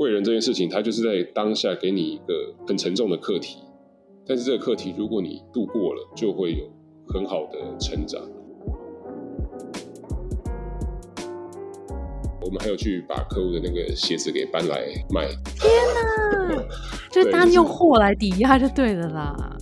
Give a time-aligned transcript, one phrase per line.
[0.00, 2.32] 贵人这件事情，它就是在当下给你一个
[2.66, 3.58] 很沉重的课题，
[4.26, 6.64] 但是这个课题如果你度过了，就会有
[7.06, 8.18] 很好的成长。
[12.40, 15.28] 我们还有去把客户的那个鞋子给搬来卖。
[15.54, 16.64] 天哪！
[17.12, 19.58] 就大家用货来抵押就对了啦。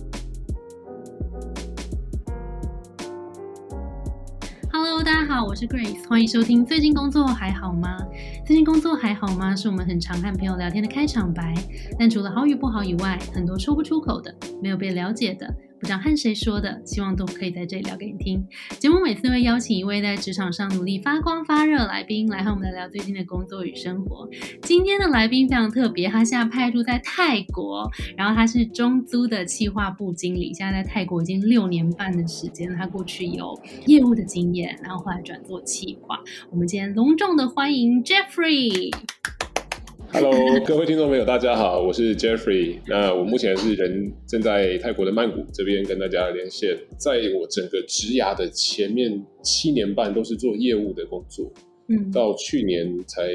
[5.49, 6.63] 我是 Grace，欢迎收听。
[6.63, 7.97] 最近工作还好吗？
[8.45, 9.55] 最近工作还好吗？
[9.55, 11.55] 是我们很常和朋友聊天的开场白。
[11.97, 14.31] 但除了好与不好以外，很多说不出口的，
[14.61, 15.51] 没有被了解的。
[15.79, 18.45] 不知道和谁说的，希望都可以在这里聊给你听。
[18.77, 24.27] 节目每次会邀请一位在职场上努力发光发热来宾，来和我们聊聊最近的工作与生活。
[24.61, 32.69] 今天的来宾非常特别，他现在派驻在泰国，然后他是中租的企划部经理，现在在泰国已经六年半的时间。
[32.75, 36.19] 他过去有业务的经验，然后后来转做企划。
[36.51, 38.93] 我们今天隆重的欢迎 Jeffrey。
[40.11, 40.33] Hello，
[40.65, 42.79] 各位听众朋友，大家好，我是 Jeffrey。
[42.87, 46.75] 那我目前是人正在泰国的曼谷这边跟大家连线。
[46.97, 51.51] 在我整个职涯的前面七年半都是做业务的工作，
[51.89, 53.29] 嗯，到去年才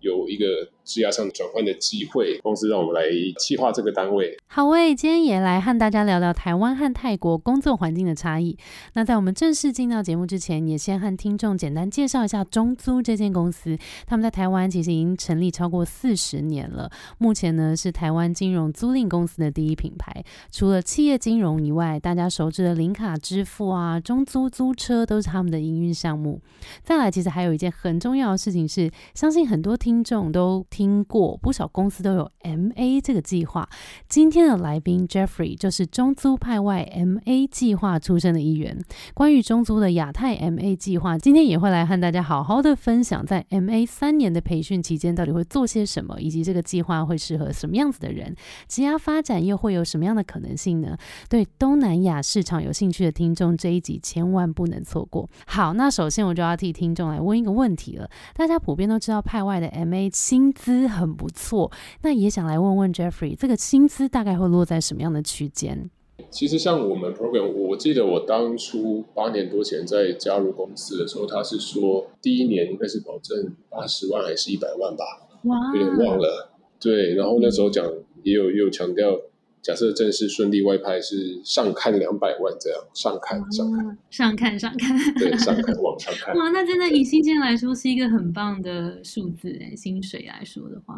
[0.00, 0.44] 有一个。
[0.82, 3.02] 职业上转换的机会，公司让我们来
[3.38, 4.36] 企划这个单位。
[4.48, 8.58] 好喂，今天也来和大家聊聊台湾和泰国工作环境的差异。
[8.94, 13.78] 那在我们正式进到节目之前，也先和听众简单介绍一下中租这间公司。
[14.04, 20.24] 他们在台湾其实已经成立超过四十年了，目前呢是台湾金融租赁公司的第一品牌。
[20.50, 26.40] 除了企业金融以外，大家熟知的零卡支付啊、中租租车都是他们的营运项目。
[26.82, 30.64] 再来，其实还有一件很重要的事情是，相信很多听听众都。
[30.70, 33.68] 听过不少公司都有 M A 这个计划。
[34.08, 38.78] 今天的来宾 Jeffrey 就是中租派外 M A 计划出身的一员。
[39.14, 48.34] 关于中租的亚太 M A 计划，今天也会来和大家好好的分享，在 M A 三年的培训期间到底会做些什么，以及这个计划会适合什么样子的人，
[48.68, 50.96] 职业发展又会有什么样的可能性呢？
[51.28, 55.28] 对东南亚市场有兴趣的听众，这一集千万不能错过。
[55.46, 58.08] 好，那首先我就要替听众来问一个问题了。
[58.34, 60.60] 大家普遍都知道派外的 M A 薪资。
[60.70, 65.90] 资很不错，那也想来问问 Jeffrey，这个薪资大概会落在什么样的区间？
[66.30, 75.04] 其实像我们 program，我记得我当初八年多前在加入公司的时候，他是说第一年应该是保证八十万还是一百万吧？
[75.44, 76.52] 哇，有点忘了。
[76.78, 77.84] 对，然后那时候讲
[78.22, 79.18] 也有也有强调。
[79.62, 86.34] 假设正式顺利外派是上看两百万这样，上看上看上看上看，对上看往上看。
[86.36, 90.94] 哇，那真的以薪金来说是一个很棒的数字哎，薪水来说的话。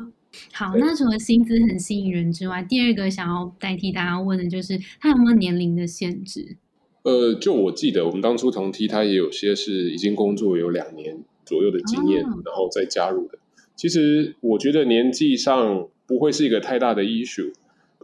[0.53, 6.57] 好，那除了薪资很吸引人之外，第二个想要代替大家问的就是，他有没有年龄的限制？
[7.03, 13.39] 呃，就我记得我们当初同梯，他也有些是已经工作有两年左右的经验，然后再加入的。
[13.75, 17.53] 其实我觉得年纪上不会是一个太大的 issue。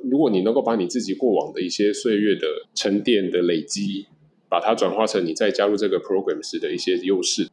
[0.05, 4.07] 如果你能够把你自己过往的一些岁月的沉淀的累积，
[4.49, 7.49] 把它转化成你再加入这个 program 时的一些优势，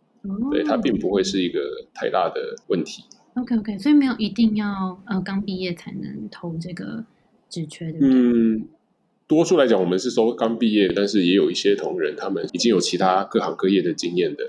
[0.51, 1.59] 对它并不会是一个
[1.93, 3.03] 太大的问题。
[3.35, 7.03] OK OK，所以没有一定要呃刚毕业才能投这个
[7.49, 7.97] 职缺的。
[8.01, 8.67] 嗯，
[9.27, 14.43] 多数来讲，我们是说刚毕业，但是也有一些同仁他们已经有其他各行各业的经验的。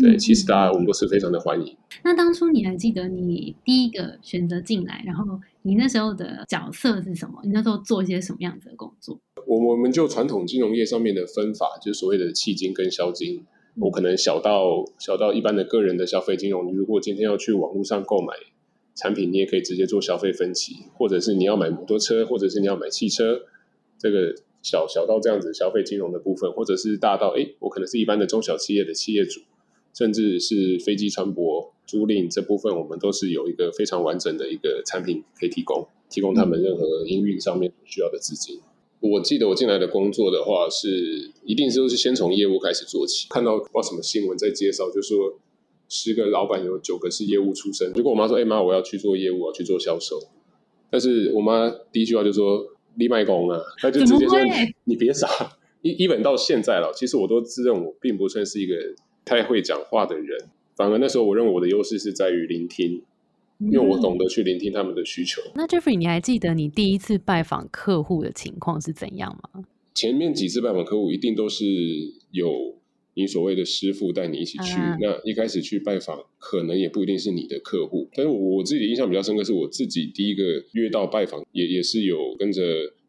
[0.00, 1.76] 对，其实大家我们都是非常的欢迎。
[2.02, 7.40] 那当初你还记得你第一个选择进来，然后你那时候的角色是什么？
[7.44, 9.20] 你那时候做一些什么样子的工作？
[9.46, 13.44] 我我们就传统金融业上面的分法，就是所谓的契金跟销金。
[13.76, 18.34] 我可能小到小到一般的个人的消费金融，你如果今天要去网络上购买
[18.94, 23.42] 产品，你也可以直接做消费分期，或者是你要买摩托车，或者是你要买汽车，
[23.96, 29.40] 这个小小到这样子消费金融的部分，或者是大到哎，我可能是一般的中小企业的企业主。
[29.92, 38.60] 甚至是飞机船舶租赁这部分，我们都是有一个非常完整的一个产品可以提供，提供他们任何营运上面需要的资金。
[39.00, 43.26] 我记得我进来的工作的话，是一定是都是先从业务开始做起。
[43.30, 45.38] 看到不知道什么新闻在介绍，就说
[45.88, 47.90] 十个老板有九个是业务出身。
[47.94, 50.20] 如果我妈说：“哎妈，我要去做业务，我要去做销售。”
[50.90, 52.64] 但是我妈第一句话就说
[52.96, 54.38] ：“立卖工啊！”她就直接说
[54.84, 55.28] ：“你别傻。”
[55.82, 58.74] 一一本到现在了，其实我都自认我并不算是一个。
[59.24, 63.02] 太会讲话的人，反而那时候我认为我的优势是在于聆听，
[63.58, 65.42] 因为我懂得去聆听他们的需求。
[65.54, 69.64] 那 Jeffrey，你还记得你第一次拜访客户的情况是怎样吗？
[69.94, 71.64] 前面几次拜访客户一定都是
[72.30, 72.74] 有
[73.14, 74.76] 你所谓的师傅带你一起去。
[75.00, 78.08] 那一开始去拜访，可能也不一定是你的客户。
[78.14, 82.62] 但是我自己的印象比较深刻，是我自己第一个约到拜访，也也是有跟着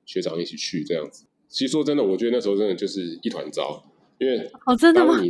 [0.06, 1.24] 学长一起去这样子。
[1.48, 3.84] 其实说真的，我觉得那时候真的就是一团糟，
[4.20, 5.22] 因为哦，真的吗？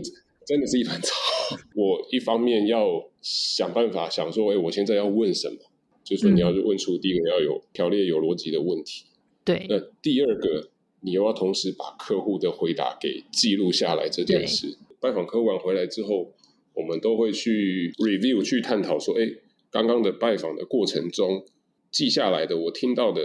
[0.46, 1.10] 真的是一团糟。
[1.76, 5.58] 我一方面要想办法想说，哎，我现在要问什么？
[6.04, 9.06] 就是说你要问出第一个要有条列、有逻辑的问题。
[9.46, 10.70] 对，那第二个，
[11.02, 14.78] 你又要同时把客户的回答给记录下来这件事。
[15.00, 16.34] 拜访客户完回来之后，
[16.74, 19.28] 我们都会去 review 去探讨说，哎，
[19.70, 21.46] 刚刚的拜访的过程中
[21.92, 23.22] 记下来的，我听到的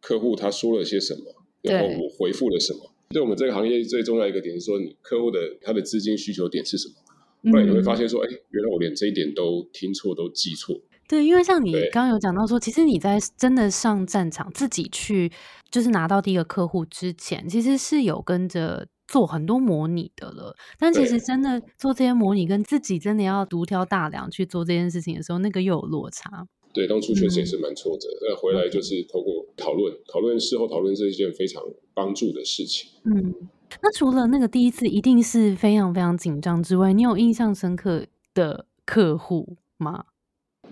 [0.00, 2.89] 客户他说了些什么，然后我回复了什么。
[3.12, 6.94] 对我们这个行业最重要一个点是说，你客户的他的资金需求点是什么？
[7.50, 10.80] 不然你会发现说，哎，原来我连这一点都听错，都记错。
[11.08, 15.32] 对，因为像你刚刚有讲到说，其实你在真的上战场自己去，
[15.72, 20.54] 就是拿到第一个客户之前，其实是有跟着做很多模拟的了。
[20.78, 26.46] 但其实真的做这些模拟，跟自己真的要独挑大梁去做这件事情的时候，那个又有落差。
[26.72, 28.08] 对，当初确实也是蛮挫折。
[28.22, 31.62] 那回来就是透过讨论、讨论、事后讨论，是一件非常
[31.92, 32.90] 帮助的事情。
[33.04, 33.34] 嗯，
[33.82, 40.04] 那除了那个第一次一定是非常非常紧张之外，你有印象深刻的客户吗？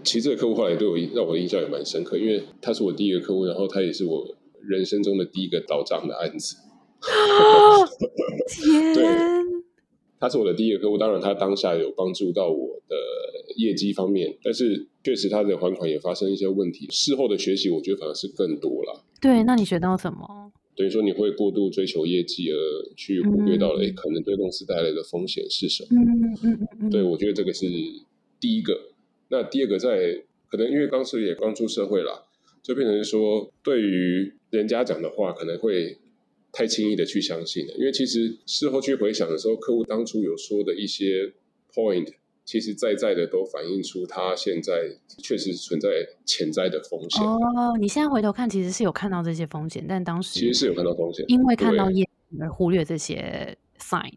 [0.05, 6.57] 其实这个客户后来对我让我的印象也蛮深刻，因为他是我第一个客户，然后他也是我人生中的第一个倒账的案子。
[8.95, 9.58] 天！
[10.21, 12.97] 他是我的第一个客户，当然他当下有帮助到我的
[13.57, 16.87] 业绩方面，但是确实他的还款也发生一些问题。
[16.91, 19.05] 事后的学习，我觉得反而是更多了。
[19.21, 20.53] 对，那你学到什么？
[20.77, 22.57] 等于说你会过度追求业绩，而
[22.97, 26.01] 去忽略到了哎，可能对公司带来的风险是什么？
[26.03, 26.91] 嗯嗯嗯。
[26.91, 27.67] 对，我觉得这个是
[28.41, 28.77] 第一个。
[29.29, 32.27] 那第二个，在可能因为当时也刚出社会了，
[32.63, 35.97] 就变成说，对于人家讲的话，可能会。
[36.59, 41.33] 太轻易的去相信了，因为其实事后去回想的时候，客户当初有说的一些
[41.73, 42.15] point，
[42.45, 44.73] 其实在在的都反映出他现在
[45.23, 45.89] 确实存在
[46.27, 47.23] 潜在的风险。
[47.23, 52.05] 哦，你现在回头看，其实是有看到这些风险，但当时其实是有看到风险，因为看到业
[52.41, 54.13] 而忽略这些 sign。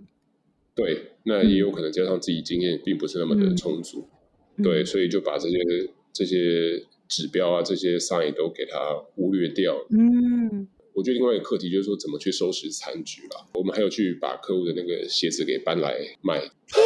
[0.74, 4.08] 对，那也有可能加上自己经验并不是那么的充足，
[4.64, 5.60] 对，所以就把这些
[6.12, 9.88] 这些指标啊、这些 sign 都给他忽略掉了。
[9.92, 10.68] 嗯。
[10.94, 13.48] 我觉得另外一个课题就是说怎么去收拾残局了。
[13.54, 16.40] 我们还有去把客户的那个鞋子给搬来卖。
[16.40, 16.84] 天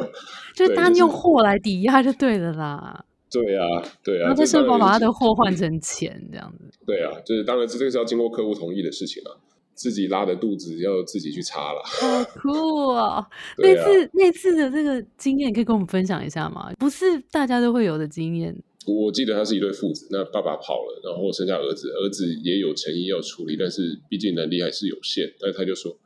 [0.00, 0.08] 哪！
[0.54, 3.04] 就单用货来抵押就对了啦。
[3.30, 3.64] 对啊，
[4.04, 4.26] 对啊。
[4.26, 6.78] 然后在社保把他的货换成钱这样子。
[6.86, 9.32] 对啊，就是当然这个是要经过客户同意的事情啊。
[9.74, 11.82] 自己拉的肚子要自己去擦了。
[11.84, 13.26] 好酷啊！
[13.58, 16.72] 那次那次的这个经验可以跟我们分享一下吗？
[16.78, 18.56] 不是大家都会有的经验。
[18.84, 25.96] 我记得他是一对父子，那爸爸跑了，然后剩下儿子，儿子也有诚意要处理，但是毕竟能力还是有限，那他就说，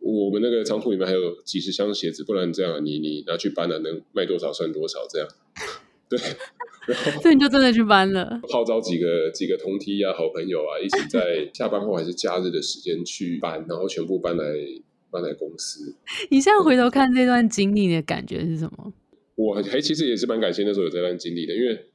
[0.00, 5.26] 我们那个仓库里面还有几十箱鞋子，不然这样你你拿去搬了，能卖多少算多少，这样，
[6.10, 6.18] 对，
[7.22, 14.44] 所以你就真的去搬了，号召几个几个同梯啊、好朋友啊，一起在下班后还是假日的时间去搬，然后全部搬来
[15.10, 15.94] 搬来公司。
[16.30, 18.92] 你现在回头看这段经历的感觉是什么？
[19.34, 21.86] 我还其实也是蛮感谢那时候有这段经历的，因为。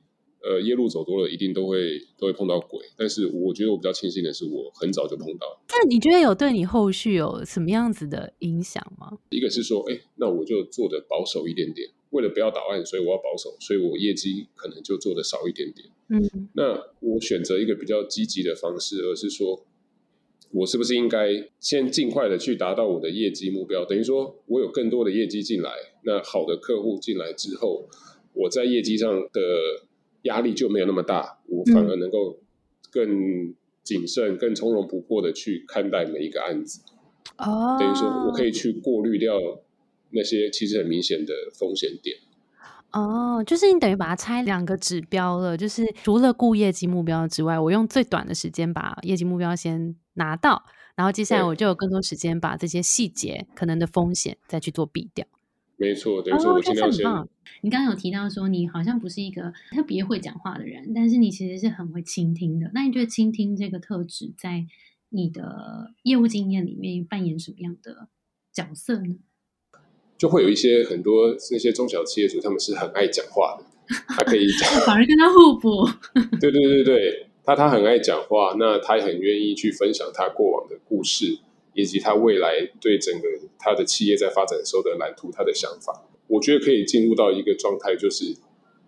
[0.44, 2.80] 呃，夜路走多了，一定都会都会碰到鬼。
[2.98, 5.62] 但是我觉得我比较庆幸的是，我很早就碰到。
[5.70, 9.20] 那你觉得有对你后续有什么样子的影响吗？
[9.30, 15.90] 一个是说，哎，那我就做的保守一点点，为了不要倒案，所以我要保守，所以我业绩可能就做的少一点点。
[16.08, 19.66] 嗯，那我选择一个比较积极的方式，而是说，
[20.52, 23.84] 我是不是应该先尽快的去达到我的业绩目标？
[23.84, 25.72] 等于说我有更多的业绩进来，
[26.06, 27.90] 那好的客户进来之后，
[28.34, 29.42] 我在业绩上的。
[30.26, 32.38] 压力就没有那么大，我反而能够
[32.92, 36.84] 更谨慎、更从容不迫的去看待每一个案子。
[37.40, 39.36] 哦，等于说我可以去过滤掉
[40.12, 42.18] 那些其实很明显的风险点。
[42.92, 50.62] 哦，就是你等于把它拆两个指标了，就是除了顾业绩目标之外，我用最短的时间把业绩目标先拿到，
[50.96, 55.26] 然后接下来我就有更多时间把这些细节可能的风险再去做避掉。
[55.78, 57.06] 没错，等于说我尽量先。
[57.62, 62.70] 你刚刚有提到说，你好像不是一个特别会讲话的人，但是你其实是很会倾听的。
[62.74, 64.66] 那你觉得倾听这个特质在
[65.10, 68.10] 你的业务经验里面扮演什么样的
[68.52, 69.16] 角色呢？
[70.22, 73.66] 就会有一些很多那些中小企业主，他们是很爱讲话的，
[74.16, 75.84] 他可以讲，反而跟他互补。
[76.40, 81.40] 对对对对，他他很爱讲话，那他也很愿意去分享他过往的故事。
[81.74, 88.36] 以及他未来对整个他的企业在发展的时候的蓝图，他的想法，我觉得可以进入到一个状态，就是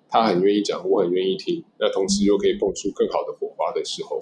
[0.10, 4.22] 他很愿意讲，我很愿意听，那同时又可以蹦出更好的火花的时候，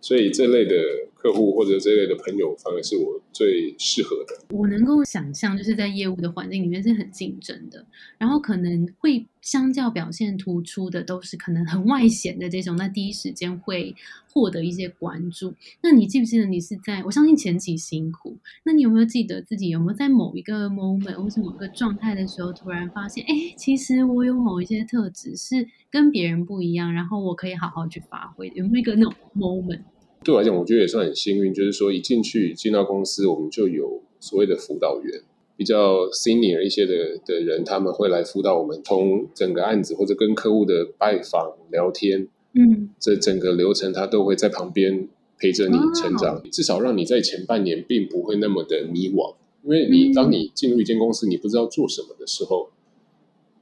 [0.00, 0.74] 所以这类的
[1.22, 4.56] 客户或者这类的朋友，反而是我最适合的。
[4.56, 7.86] 我能够想象，就是在业务的环境里面是很竞争的，
[8.18, 13.94] 然后可能会相较表现突出的都是可能很外显的这种，那第一时间会
[14.32, 15.54] 获得一些关注。
[15.80, 17.00] 那你记不记得你是在？
[17.04, 29.82] 我相信前期辛苦，那你有没有记得自己有没有在某一个 moment 或是某个状态的时候，突然发现，哎，其实我有某一些特质是跟别人不一样，然后我可以好好去发挥，有没有一个那种 moment？
[30.24, 35.20] 对我来讲，我觉得也算很幸运，就是说一进去进到公司，我们就有所谓的辅导员，
[35.56, 52.70] 比较 senior 一些的的人，他们会来辅导我们，从整个案子或者跟客户的拜访、聊天，嗯，这整个流程他都会在旁边陪着你成长，至少让你在前半年并不会那么的迷惘，因为你当你进入一间公司，你不知道做什么的时候，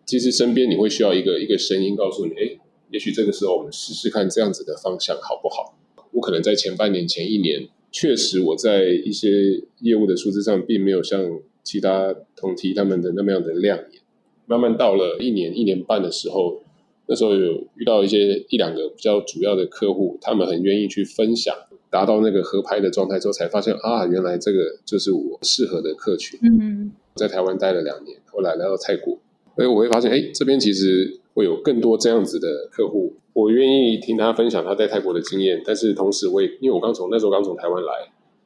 [0.04, 2.58] 其实身边你会需要一个一个声音告诉你，哎，
[2.90, 5.74] 也许这个时候我们试试看这样子的方向好不好？
[6.12, 14.00] 我可能在前半年、前一年，确实我在一些业务的数字上，并没有像其他同题他们的那么样的亮眼。
[14.46, 16.60] 慢慢到了一年、一年半的时候，
[17.06, 21.54] 那时候有遇到一些一两个比较主要的客户，他们很愿意去分享，
[21.88, 26.38] 达到那个合拍的状态之后，才发现啊，原来这个就是我适合的客群。
[26.42, 29.18] 嗯，在台湾待了两年，后来来到泰国，
[29.54, 33.14] 所以我会发现，哎，这边其实会有更多这样子的客户。
[33.32, 37.92] 我愿意听他分享他在泰国的经验，但是同时我也因为我刚从那时候刚从台湾来，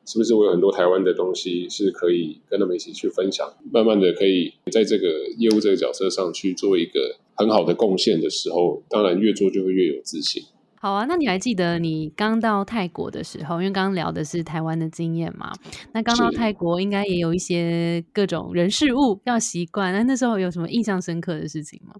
[0.04, 10.42] 是不是我有很多台湾的东西是可以跟他们一起去分享，慢慢的可以在这个业务这个角色上去做一个很好的贡献的时候，当然越做就会越有自信。
[10.74, 15.50] 好啊，那你还记得你刚到泰国的时候，因为刚刚聊的是台湾的经验嘛？
[15.94, 21.94] 那刚到泰国应该也有一些各种人事物要习惯，那那时候有什么印象深刻的事情吗？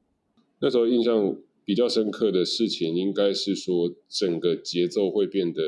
[0.60, 1.34] 那时候印象。
[1.64, 5.62] 比较深刻的事情，应该是说整个节奏会变得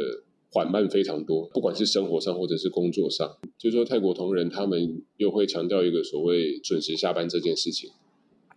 [0.51, 3.39] 缓慢非常多，不管是生活上或者是工作上。
[3.57, 7.91] 就是说泰国同仁他们又会强调一个所谓准时下班这件事情，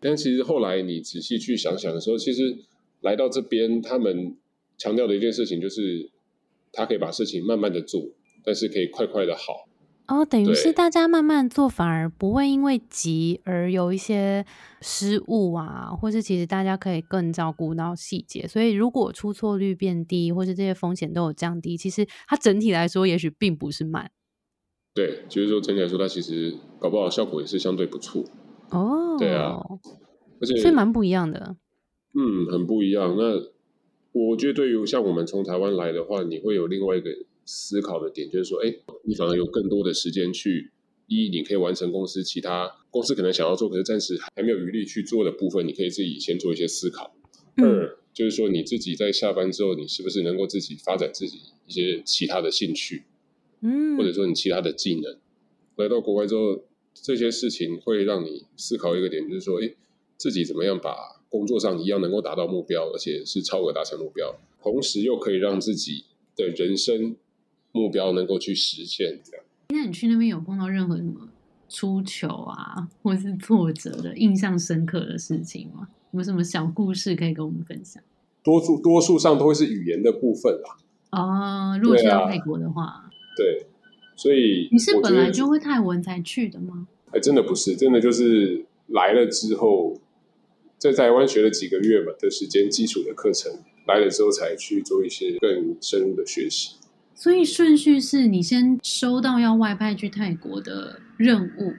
[0.01, 2.57] 但其实后来你仔细去想想的时候，其实
[3.01, 4.35] 来到这边，他们
[4.77, 6.09] 强调的一件事情就是，
[6.73, 8.09] 他可以把事情慢慢的做，
[8.43, 9.68] 但是可以快快的好。
[10.09, 14.43] 哦，等于是大家慢慢做，反而不会因为急而有一些
[14.81, 24.09] 失误啊，或是其实大家可以更照顾到细节，所以如果出错率变低，或是这些风险都有降低，其实它整体来说也许并不是慢。
[24.95, 28.25] 对，就是说整体来说，它其实搞不好效果也是相对不错。
[28.71, 29.59] 哦，对啊，
[30.41, 31.55] 而且所以蛮不一样的。
[32.15, 33.15] 嗯，很不一样。
[33.15, 33.35] 那
[34.11, 37.11] 我觉得对于像我们从台湾来的话，你会有另外一个。
[37.51, 40.69] 思考的点就是说，哎，你反而有更多的时间去
[41.07, 47.15] 一，你可以完成公司其他公司可能想要做，可是暂时还没有余力去做的部分，你可以自己先做一些思考。
[47.55, 53.01] 二就是说，你自己在下班之后，你是不是能够自己发展自己一些其他的兴趣，
[53.61, 55.17] 嗯，或者说你其他的技能。
[55.77, 56.63] 来到国外之后，
[56.93, 59.73] 这些事情会让你思考一个点，就是说，哎，
[60.17, 60.95] 自己怎么样把
[61.29, 66.03] 工作上一样能够达到目标，而且是超额达成目标，同时又可以让自己
[66.35, 67.15] 的人生。
[67.71, 69.45] 目标能够去实现，这样。
[69.69, 71.29] 那你去那边有碰到任何什么
[71.67, 75.87] 出糗啊，或是挫折的、印象深刻的事情吗？
[76.11, 78.01] 有什么小故事可以跟我们分享？
[78.43, 80.77] 多数多数上都会是语言的部分啦。
[81.11, 83.67] 哦，如果去到泰国的话，对，
[84.15, 86.87] 所以你是本来就会泰文才去的吗？
[87.11, 89.99] 哎，真的不是，真的就是来了之后，
[90.79, 93.51] 在台湾学了几个月嘛的时间，基础的课程
[93.85, 96.75] 来了之后才去做一些更深入的学习。
[97.19, 101.73] 所以顺序是你先收到要外派去泰国的任务，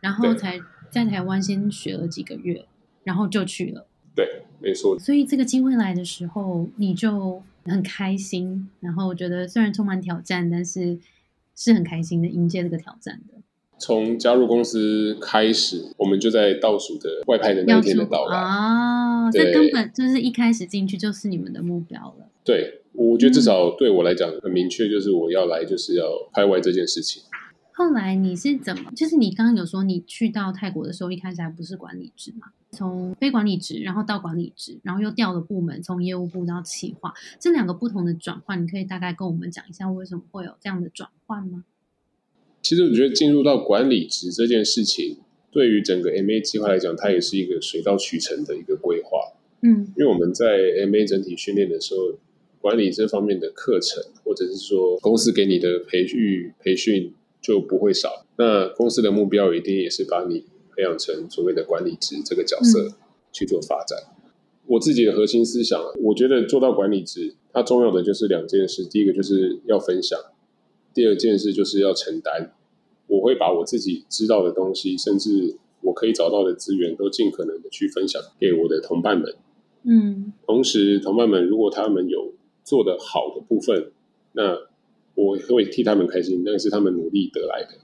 [0.00, 2.64] 然后才在台湾先学了几个月，
[3.04, 3.86] 然后就去了。
[4.14, 4.98] 对，没错。
[4.98, 10.98] 所以这个机会来的时候，你就很开心，然后觉得虽然充满挑战，但是
[11.54, 13.34] 是很开心的迎接这个挑战的。
[13.78, 22.30] 从加入公司开始，我们就在倒数的外派的那天的到来啊，这根本就是一开始进去就是你们的目标了。
[22.42, 22.80] 对。
[22.96, 27.22] 我觉得至少对我来讲很明确，就是我要来就是要拍外这件事情。
[27.72, 28.90] 后来你是怎么？
[28.96, 32.48] 就是你刚刚有说你去到泰国的时候，一开始还不是管理职嘛？
[32.72, 41.64] 从非管理职，然后到管理职，然后又调了部门，从业务部到企划，这两个不同的转换，你可以大概跟我们讲一下为什么会有这样的转换吗？
[42.62, 45.18] 其实我觉得进入到管理职这件事情，
[45.50, 49.34] 对于整个 MA 计划来讲，它也是一个水到渠成的一个规划。
[49.60, 52.18] 嗯，因为我们在 MA 整体训练的时候。
[52.66, 58.26] 管理这方面的课程，或者是说公司给你的培育培训就不会少。
[58.38, 60.40] 那公司的目标一定也是把你
[60.74, 62.92] 培养成所谓的管理职这个角色
[63.30, 63.96] 去做发展。
[64.66, 68.84] 我自己的核心思想，我觉得做到管理职，它重要的就是两件事。
[68.84, 70.18] 第一个就是要分享，
[70.92, 72.52] 第二件事就是要承担。
[73.06, 79.36] 我会把我自己知道的东西，甚至我可以找到的资源，都尽可能的去分享给我的同伴们。
[79.84, 82.32] 嗯，同时，同伴们如果他们有
[82.66, 83.92] 做的好的部分，
[84.32, 84.58] 那
[85.14, 87.78] 我会替他们开心，那是他们努力得来的。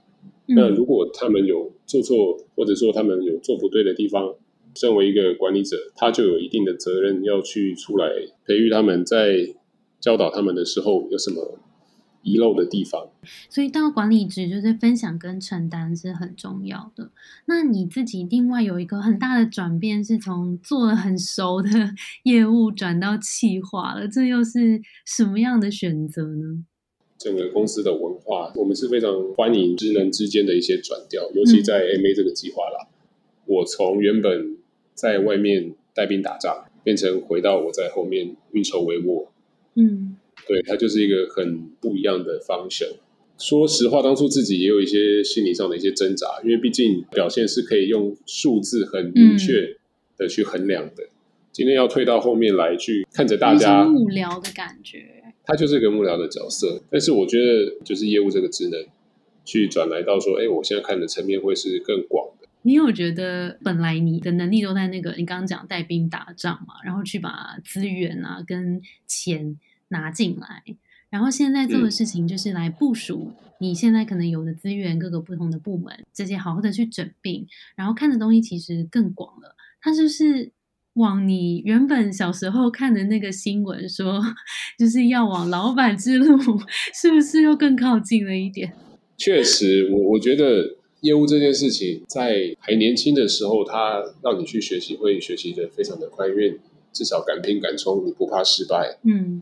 [0.45, 4.35] 那如果他们有做错，或者说他们有做不对的地方，
[4.75, 8.11] 身为一个管理者，他就有一定的责任要去出来
[8.45, 9.55] 培育他们，在
[10.01, 11.57] 教导他们的时候有什么
[12.23, 13.09] 遗漏的地方。
[13.49, 17.11] 所以到管理职就是分享跟承担是很重要的。
[17.45, 21.69] 那你自己另外有一个很大的转变，是从做了很熟的
[22.23, 26.65] 业务转到企划了，这又是什么样的选择呢？
[27.19, 32.89] 整个公司的文化，我们是非常欢迎职能之间的一些转调，尤其在 MA 这个计划啦。
[33.45, 34.57] 我从原本
[34.93, 39.27] 在外面带兵打仗，变成回到我在后面运筹帷幄。
[39.75, 42.87] 嗯，对，它就是一个很不一样的方向。
[43.37, 49.75] 说实话，当初自己也有一些心理上的一些挣扎，因为毕竟表现是可以用数字很明确
[50.17, 51.03] 的去衡量的。
[51.51, 55.23] 今天要退到后面来去看着大家幕僚的感觉。
[55.45, 58.85] 他就是一个幕僚的角色，但是我觉得就是业务这个职能，
[59.43, 62.47] 去转来到说，哎，我现在看的层面会是更广的。
[62.61, 69.59] 你有觉得本来你的能力都在那个你刚刚讲带兵打仗嘛，然后去把资源啊跟钱
[69.89, 70.63] 拿进来，
[71.09, 79.55] 然后现在做的事情就是来部署你现在可能有的资源，各个不同的部门这些好好的去整并，然后看的东西其实更广了。
[79.81, 80.51] 它是不是？
[80.95, 84.21] 往你原本小时候看的那个新闻说，
[84.77, 86.37] 就是要往老板之路，
[86.93, 88.71] 是不是又更靠近了一点？
[89.17, 96.59] 确实，我我觉得业务这件事情，在还年轻的时候，它让你去学习，会学习的非常的快，因为
[96.91, 98.99] 至少敢拼敢冲，你不怕失败。
[99.01, 99.41] 嗯，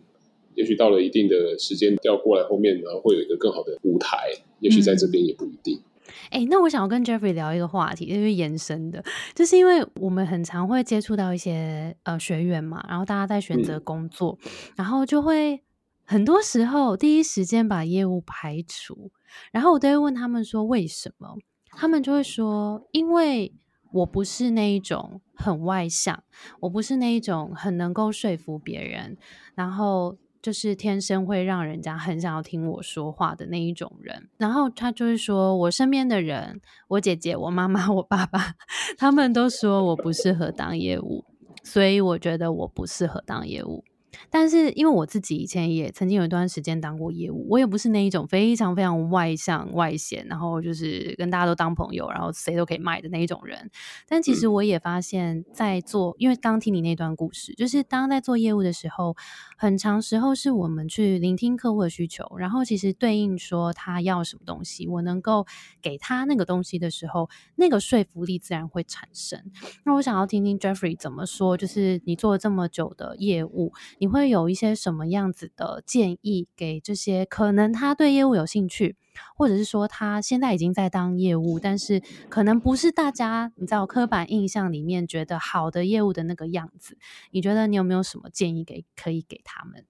[0.56, 4.18] 也许到了一定的时间调过来后面，然后会有一个更好的舞台，
[4.60, 5.82] 也许在这边也不一定。
[6.30, 9.04] 哎，那我想要跟 Jeffrey 聊一个话题，就是延伸的，
[9.34, 14.38] 就是因为我们很常会接触到一些呃学员嘛，然后大家在选择工作，
[14.76, 15.62] 然后就会
[16.04, 19.12] 很多时候第一时间把业务排除，
[19.54, 21.38] 然后我都会问他们说为什么，
[21.72, 23.54] 他们就会说，因为
[23.94, 26.24] 我不是那一种很外向，
[26.62, 29.18] 我不是那一种很能够说服别人，
[29.56, 30.18] 然后。
[30.42, 38.56] 就是天生会让人家很想要听我说话的那一种人，然后他就是说我身边的人，我姐姐、我妈妈、我爸爸，
[38.98, 41.24] 他们都说我不适合当业务，
[41.64, 43.84] 所以我觉得我不适合当业务。
[44.30, 53.70] 但是因为我自己以前也曾经有一段时间当过业务，我也不是那一种非常非常外向外显，然后就是跟大家都当朋友，然后谁都可以卖的那一种人。
[54.08, 59.16] 但其实我也发现，在做，因为刚听你那段故事，就是当在做业务的时候，
[59.58, 65.46] 很长时候是我们去聆听客户的需求，然后其实对应说他要什么东西，我能够
[65.82, 69.42] 给他那个东西的时候，那个说服力自然会产生。
[69.84, 73.74] 那我想要听听 Jeffrey 怎么说，就是你做了这么久的业务。
[74.00, 78.98] 你会有一些什么样子的建议给这些可能他对业务有兴趣，
[79.36, 86.98] 或者是说他现在已经在当业务，但是可能不是大家你知道刻板印象里面觉得好的业务的那个样子？
[87.32, 89.86] 你觉得你有没有什么建议给可以给他们？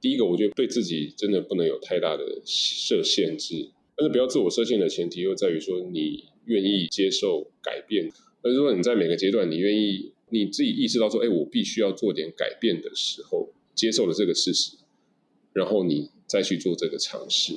[0.00, 8.10] 第一个，我觉得对自己真的不能有太大的设限制，但是不要自我设限的前提又在于说你愿意接受改变，
[8.42, 10.13] 而是说你在每个阶段你愿意。
[10.34, 14.76] 你自己意识到说，哎，我必须要做点改变的时候，接受了这个事实，
[15.52, 17.54] 然后你再去做这个尝试。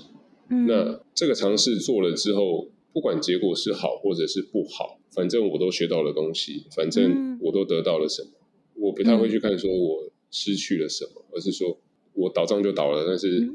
[0.48, 8.30] 那这个尝试做了之后，不管结果是好或者是不好，反正我都学到了东西，反正我都得到了什么。
[8.76, 11.80] 我不太会去看说我失去了什么，而是说
[12.14, 13.50] 我倒账就倒了，但是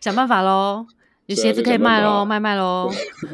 [0.00, 0.86] 想办法喽。
[1.34, 2.90] 鞋子可以卖喽，卖卖喽。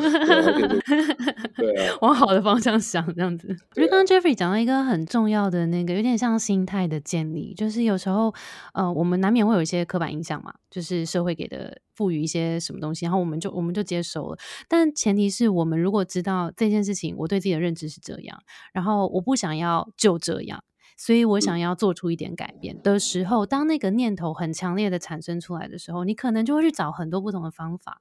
[1.57, 3.49] 对啊，往好的方向想，这样子。
[3.49, 8.35] 我觉得刚刚 Jeffrey 讲到一个很重要的那个，有点像心态的建立，就是有时候，
[8.75, 14.39] 呃，我们难免会有一些刻板印象嘛，就是社会给的赋予一些什么东西，然后我们就我们就接受了。
[14.69, 18.39] 但前提是我们如果知道这件事情，我对自己的认知是这样，
[18.73, 20.63] 然后我不想要就这样。
[20.97, 28.01] 所以我想要做出一点改变的时候，当那个念头很强烈的产生出来的时候，你可能就会去找很多不同的方法，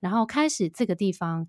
[0.00, 1.46] 然后开始这个地方，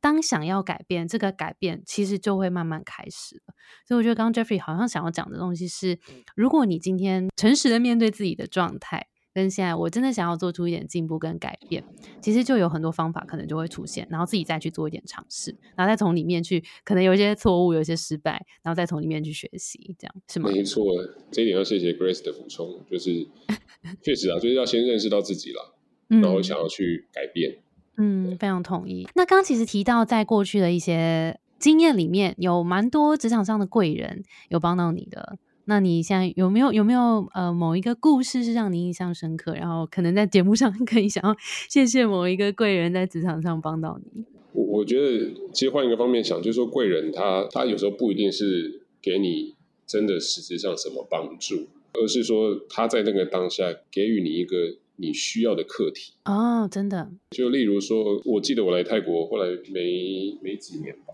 [0.00, 3.54] 当想要改变，这个改变其实就会慢慢开始了。
[3.86, 5.98] 所以我觉得刚刚 Jeffrey 好像想要讲的东西是，
[6.34, 9.08] 如果你今天诚实的面对自己的状态。
[9.36, 11.84] 跟现在，我真的想要做出一点进步跟改变，
[12.22, 20.50] 其实就有很多方法可能就会出现，然后自己再去做一点尝试，然后再从里面去，可能有一些错误，有一些失败，然后再从里面去学习，这样是吗？
[20.50, 20.86] 没错，
[21.30, 23.28] 这一点要谢谢 Grace 的补充，就是
[24.02, 25.74] 确实啊，就是要先认识到自己了。
[26.08, 27.58] 然后想要去改变。
[27.98, 29.06] 嗯，非常同意。
[29.16, 35.36] 那刚刚其实提到，在过去的一些经验里面有蛮多职场上的贵人有帮到你的。
[35.66, 39.54] 那你现在有没有有没有呃某一个故事是让你印象深刻？
[39.54, 41.36] 然后可能在节目上 可以想要
[41.68, 44.24] 谢谢某一个贵人在职场上帮到你。
[44.52, 49.54] 我我觉得其实换一个方面想，就是说贵人他他有时候不一定是给你
[49.86, 54.76] 真的实质上什么帮助，而是说他在那个当下给予你一个。
[54.98, 57.10] 你需要的课题哦，真的。
[57.28, 61.12] 就例如说，我记得我来泰国，后来没没几年吧，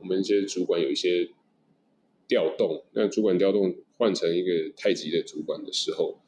[0.00, 1.28] 我们一些主管有一些
[2.32, 6.18] 调动，那主管调动换成一个太极的主管的时候，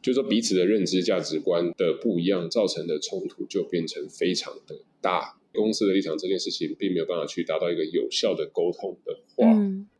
[0.00, 5.38] 就说彼此的认知价值观的不一样，造成的冲突就变成非常的大。
[5.52, 9.44] 公司的立场这件事情并没有办法去达到一个有效的沟通的话，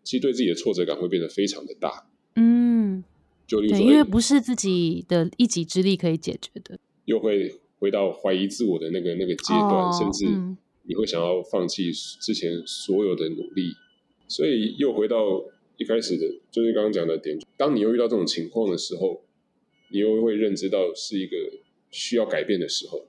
[0.03, 2.09] 其实对自己的挫折感会变得非常的大。
[2.37, 3.05] 嗯。
[3.47, 10.25] 就对，因为不是自己的一己之力可以解决的，又会回到怀疑自我的那个那个阶段，甚至
[10.85, 13.75] 你会想要放弃之前所有的努力，
[14.29, 15.45] 所以又回到
[15.77, 17.39] 一开始的，就是刚刚讲的点。
[17.57, 19.23] 当你又遇到这种情况的时候，
[19.91, 21.37] 你又会认知到是一个
[21.91, 23.07] 需要改变的时候。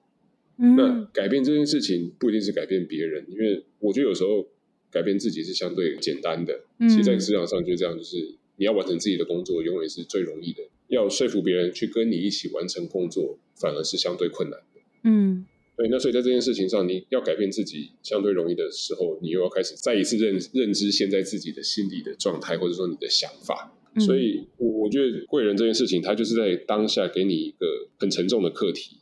[0.58, 4.48] 那改变这件事情不一定是改变别人，因为我觉得有时候
[4.90, 6.64] 改变自己是相对简单的。
[6.80, 8.36] 其实，在职场上就这样，就是。
[8.58, 10.64] 你要完成自己的工作，永远是最容易的。
[10.88, 14.82] 要说服别人去跟你一起完成工作，反而是相对困难的。
[15.04, 15.46] 嗯，
[15.78, 15.88] 对。
[15.90, 23.74] 那所以在这件事情上，你要改变自己相对容易的时候，你又要开始再一次认认知现在自己的心理的状态，或者说你的想法。
[24.00, 27.66] 所以，我我觉得贵人这件事情，它就是在当下给你一个
[27.98, 29.02] 很沉重的课题。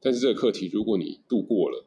[0.00, 1.86] 但是这个课题，如果你度过了，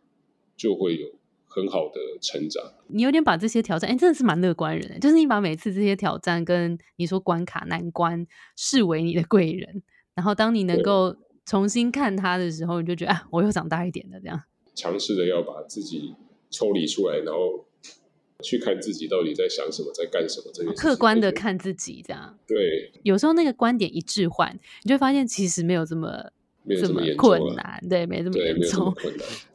[0.55, 1.19] 就会有。
[1.53, 9.83] 很好的成长，你有点把这些挑战，哎，真的是蛮乐观人，就是你把每次这些挑战跟你说关卡难关视为你的贵人，
[10.15, 11.13] 然后当你能够
[11.45, 14.41] 重新看他的时候，你就觉得啊，我又长大一点了，这样。
[14.75, 16.15] 尝试着要把自己
[16.49, 17.65] 抽离出来，然后
[18.41, 22.37] 去看自己到底在想什么，在干什么，这个客观的看自己，这样。
[22.47, 26.31] 对，有时候那个观点一置换，你就发现其实没有这么。
[26.79, 28.93] 这么困难，对，没这么严重。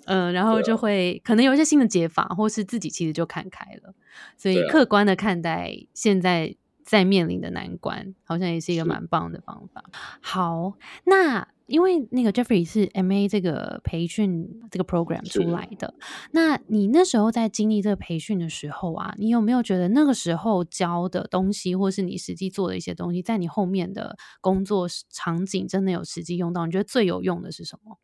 [0.06, 3.94] 嗯， 然后就会可能有一些新的解法，或是自己其实就看开了，
[4.36, 9.84] 所以客观的看待现在在面临的难关，好像也是一个蛮棒的方法。
[10.22, 10.72] 好，
[11.04, 11.46] 那。
[11.66, 15.92] 因为那个 Jeffrey 是 MA 这个培训这个 program 出来的，
[16.30, 26.66] 那你那时候在经历这个培训的时候啊，你有没有觉得那个时候教的东西，或是你实际做的一些东西，在你后面的工作场景真的有实际用到？
[26.66, 27.98] 你觉得最有用的是什么？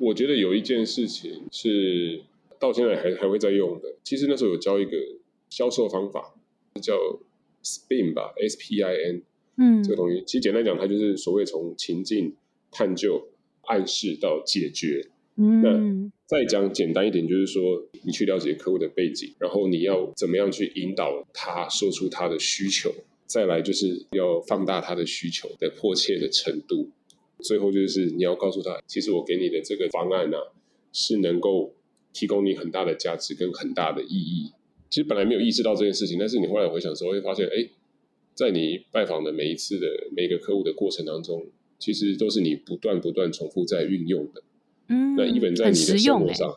[0.00, 2.24] 我觉得有一件事情是
[2.58, 3.94] 到现在还还会在用的。
[4.02, 4.96] 其实那时候有教一个
[5.48, 6.34] 销售方法，
[6.82, 6.94] 叫
[7.62, 9.22] SPIN 吧，S P I N，
[9.56, 12.34] 嗯，这个东西其实简单讲，它就是所谓从情境。
[12.74, 13.28] 探究、
[13.64, 15.06] 暗示到解决。
[15.36, 22.90] 嗯那再讲简单一点，就是说，你去了解客户的背景，然后你要怎么样去引导他说出他的需求，
[23.26, 26.88] 再来就是要放大他的需求的迫切的程度，
[27.40, 30.38] 最后就是你要告诉他，其实我给你的这个方案呢，
[30.94, 31.74] 是能够
[32.14, 34.50] 提供你很大的价值跟很大的意义。
[34.92, 37.66] 其实本来没有意识到这件事情，但是你后来回想的时候，会发现，哎，
[38.34, 41.44] 在你拜访的每一次的每一个客户的过程当中。
[41.78, 44.40] 其实都是你不断不断重复在运用的，
[44.86, 46.54] 嗯，那一本在你的生活上，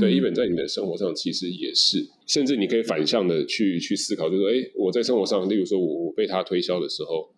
[0.00, 7.28] 对，一本在你的生活上其实也是，甚至你可以反向的去去思考，就是说，哎，我在生活上，例如说我我被他推销的时候，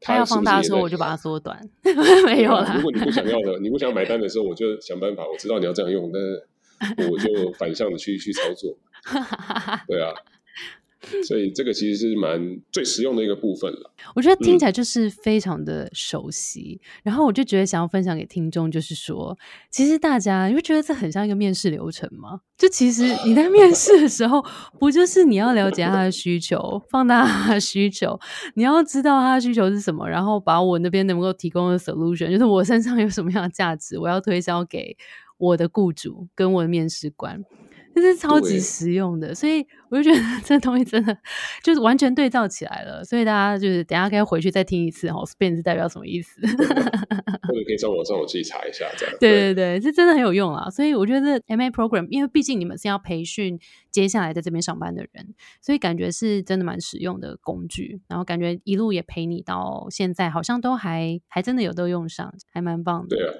[0.00, 1.68] 他要放大的时候，我就把它缩短，
[2.24, 2.72] 没有了。
[2.76, 8.74] 如果你不想要的，你不想买单的时候，我就想办法，我知道你要这样用，那我就反向的去去操作，
[9.88, 10.12] 对啊。
[11.26, 13.90] 所以这个其实是蛮最实用的一个部分了。
[14.14, 19.34] 我觉得听起来就是非常的熟悉，然后我就觉得想要分享给听众，就是说，
[19.70, 22.40] 其实大家你会觉得这很像一个面试流程吗？
[22.58, 24.44] 就其实你在面试的时候，
[24.78, 28.20] 不就是你要了解他的需求，放大他的需求，
[28.54, 34.94] 你要知道他的需求是什么，然后把我那边能够提供的 solution，就是我身上有什么样的价值，我要推销给
[35.38, 37.42] 我的雇主跟我的面试官。
[37.94, 41.16] 这是超级实用的，所以我就觉得 这东西真的
[41.62, 43.04] 就是完全对照起来了。
[43.04, 46.40] 所以大家就是等下可以回去再听一次哦，spin 是代表什么意思？
[46.46, 49.14] 或者可以上网上我自己查一下，这样。
[49.18, 50.70] 对对对，这真的很有用啊！
[50.70, 53.58] 所以我觉得 MA program，因为毕竟你们是要培训
[53.90, 58.00] 接下来在这边上班的人，所以感觉是真的蛮实用的工具。
[58.08, 63.16] 然后感觉一路也陪你到现在，好像都还还真的有都用上，还蛮棒的。
[63.16, 63.34] 对啊，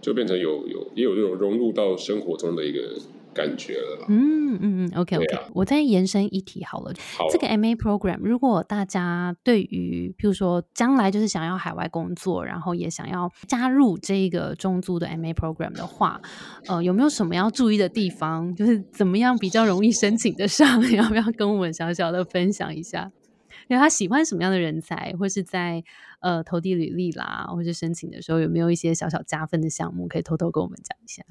[0.00, 2.98] 就变成有有也有这种融入到生活中的一个。
[3.34, 4.06] 感觉了啦。
[4.08, 6.92] 嗯嗯嗯，OK OK，、啊我再延伸一题好了。
[7.30, 16.20] 这个 MA program，如果大家对于譬如说将来就是想要海外工作，然后也想要加入这个中租的 MA program 的话，
[16.66, 18.54] 呃，有没有什么要注意的地方？
[18.54, 20.80] 就是怎么样比较容易申请得上？
[20.92, 23.10] 要不要跟我们小小的分享一下？
[23.68, 25.82] 因为他喜欢什么样的人才，或是在
[26.20, 31.22] 呃投递履历啦，或是申请的时候有没有一些小小加分的项目，可以偷偷跟我们讲一下？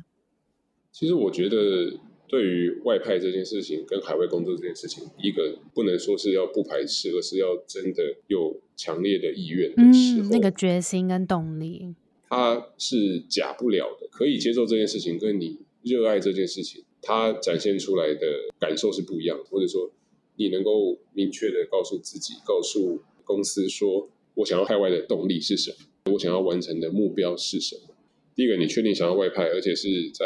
[0.92, 11.96] 其实我觉得，对于外派这件事情跟海外工作这件事情，一个不能说是要不排斥，而是要真的有强烈的意愿的时候，嗯，那个决心跟动力，
[12.30, 14.08] 它是假不了的。
[14.12, 19.44] 可以接受这件事情，跟你热爱这件事情，它展现出来的感受是不一样的。
[19.50, 19.92] 或者说，
[20.36, 27.96] 你能够明确的告诉自己，告诉公司说，我想要海外的动力是什么，我想要完成的目标是什么。
[28.36, 30.26] 第一个，你确定想要外派，而且是在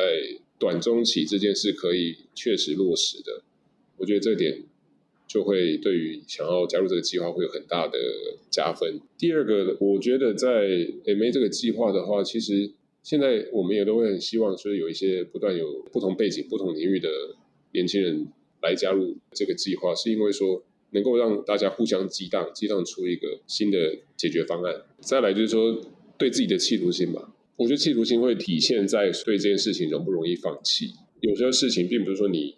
[0.57, 3.43] 短中期这件事可以确实落实的，
[3.97, 4.63] 我觉得这点
[5.27, 7.99] 就会对于想要加入这个计划会有很大的
[8.49, 8.99] 加分。
[9.17, 10.67] 第二个，我觉得在
[11.05, 12.71] MA 这个计划的话，其实
[13.03, 17.09] 现在我们也都会很希望，说有一些不断有不同背景、不同领域的
[17.73, 18.27] 年轻人
[18.61, 24.83] 来加入这个计划，是因为说能够让大家互相激荡，激荡出一个新的解决方案。
[25.01, 25.81] 再来就是说
[26.17, 27.34] 对自己的企图心吧。
[27.57, 30.93] 我觉得企图心会体现在对这件事情容不容易放弃。
[31.21, 32.57] 有些事情并不是说你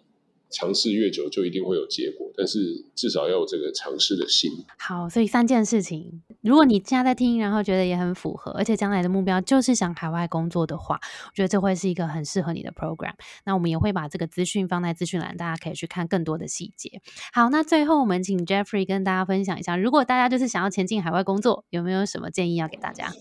[0.50, 4.50] 尝试越久就一定会有结果，但是至少要有这个尝试的心。
[4.78, 13.12] 好，所以三件事情，如果你现在在听，然后觉得也很符合，而且将来的目标就是想海外工作的话，我觉得这会是一个很适合你的 program。
[13.44, 17.00] 那我们也会把这个资讯放在资讯栏，大家可以去看更多的细节。
[17.32, 23.12] 好，那最后我们请 Jeffrey 跟大家分享一下，如果大家就是想要前进海外工作，有没有什么建议要给大家？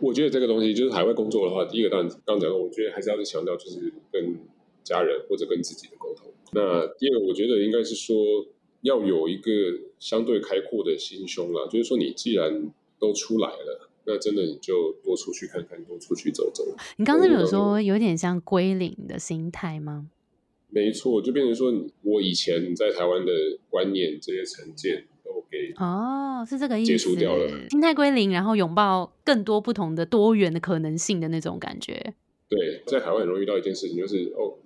[0.00, 4.36] 我觉得这个东西就是海外工作的话，第一个当然刚讲到，我觉得还是要强调就是跟
[4.84, 6.26] 家人或者跟自己的沟通。
[6.52, 8.46] 那第二个，我觉得应该是说
[8.82, 9.50] 要有一个
[9.98, 16.64] 相对开阔的心胸啦，就是说你既然都出来了，那真的你就多出去看看，多出去走走。
[16.98, 20.10] 你刚才有说有点像归零的心态吗？
[20.68, 23.32] 没错，就变成说我以前在台湾的
[23.70, 25.06] 观念这些成见
[25.76, 26.92] 哦，是这个意思。
[26.92, 32.14] 解除掉了心态归零，然后拥抱更多不同的多元的可能性的那种感觉。
[32.48, 34.58] 对，在海外很容易遇到一件事情，就是哦，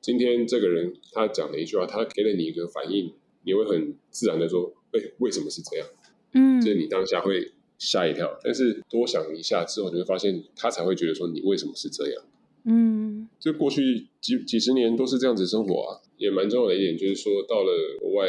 [0.00, 3.12] 今天这个人他讲了一句话，他给了你一个反应，
[3.42, 5.86] 你会很自然的说，哎，为什么是这样？
[6.32, 12.22] 嗯，就是你当下会吓一跳，但是多想一下之后，你会发现他才会觉得说你为什么是这样。
[12.66, 18.28] 嗯就过去几几十年都是这样子生活啊，也蛮重要的一点就是说，到了国外，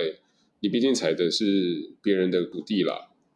[0.65, 1.45] 你毕竟踩的是
[2.01, 2.95] 别人的土地啦，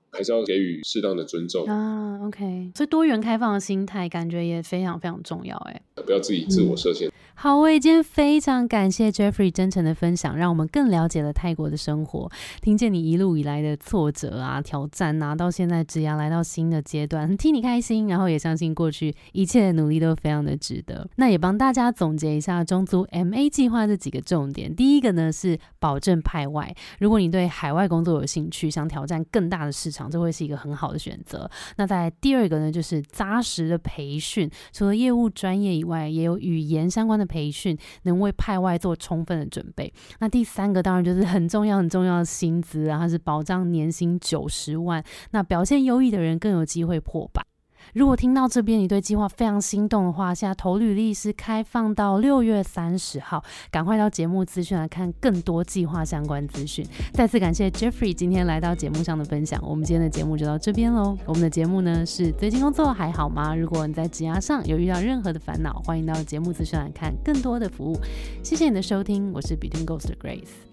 [0.09, 5.55] 还是要给予适当的尊重，啊，OK，所以多元开放的心态感觉也非常非常重要。
[5.67, 7.07] 哎，不要自己自我设限。
[7.41, 12.29] 好，我今天非常感谢 Jeffrey 真诚的分享，让我们更了解了泰国的生活，
[12.61, 21.07] 听见你一路以来的挫折啊、挑战啊，到现在只要来到新的阶段，替你开心，然后也相信过去一切的努力都非常的值得。
[21.15, 24.75] 那也帮大家总结一下中租 MA 计划这几个重点。
[24.75, 31.49] 第一个呢是保证派外，如果你对海外工作有兴趣，想挑战更大的市场，这会是一个很好的选择。
[31.77, 39.93] 那在第二个呢，就是扎实的培训，除了业务专业以外，也有语言相关的培训，能为派外做充分的准备。
[40.19, 47.45] 那第三个当然就是很重要很重要的薪资啊，它是保障年薪九十万，那表现优异的人更有机会破百。
[47.93, 56.85] 如果听到这边你对计划非常心动的话，现在投履历是开放到六月三十号，赶快到节目资讯来看更多计划相关资讯。
[57.13, 61.17] 再次感谢 Jeffrey 今天来到节目上的分享，我们今天的节目就到这边喽。
[61.25, 63.55] 我们的节目呢是最近工作还好吗？
[63.55, 67.99] 如果你在职涯上有遇到任何的烦恼，欢迎到节目资讯来看更多的服务。
[68.43, 70.68] 谢谢你的收听，我是 Between Ghost Grace。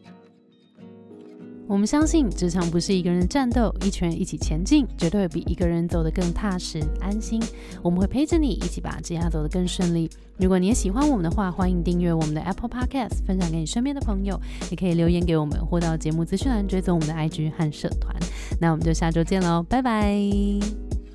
[1.68, 7.42] 我们相信职场不是一个人的战斗，一群人一起前进，绝对会比一个人走得更踏实安心。
[7.82, 10.08] 我们会陪着你，一起把职涯走得更顺利。
[10.38, 18.14] 如果你也喜欢我们的话，欢迎订阅我们的 Apple Podcast，分享给你身边的朋友，也可以留言给我们，或到节目资讯栏追踪我们的 IG 和社团。
[18.60, 21.05] 那我们就下周见喽，拜拜。